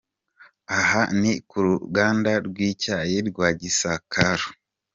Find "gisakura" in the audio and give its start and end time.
3.59-4.45